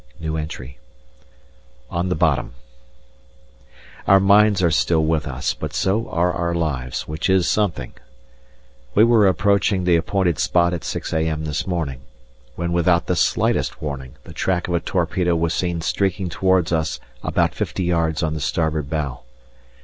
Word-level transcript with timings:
On 1.91 2.09
the 2.09 2.15
bottom. 2.15 2.55
Our 4.07 4.19
mines 4.19 4.63
are 4.63 4.71
still 4.71 5.03
with 5.05 5.27
us, 5.27 5.53
but 5.53 5.75
so 5.75 6.09
are 6.09 6.33
our 6.33 6.55
lives, 6.55 7.07
which 7.07 7.29
is 7.29 7.47
something. 7.47 7.93
We 8.95 9.03
were 9.03 9.27
approaching 9.27 9.83
the 9.83 9.97
appointed 9.97 10.39
spot 10.39 10.73
at 10.73 10.83
6 10.83 11.13
a.m. 11.13 11.45
this 11.45 11.67
morning, 11.67 12.01
when 12.55 12.71
without 12.73 13.05
the 13.05 13.15
slightest 13.15 13.79
warning 13.79 14.15
the 14.23 14.33
track 14.33 14.67
of 14.67 14.73
a 14.73 14.79
torpedo 14.79 15.35
was 15.35 15.53
seen 15.53 15.81
streaking 15.81 16.29
towards 16.29 16.71
us 16.71 16.99
about 17.21 17.53
50 17.53 17.83
yards 17.83 18.23
on 18.23 18.33
the 18.33 18.41
starboard 18.41 18.89
bow. 18.89 19.19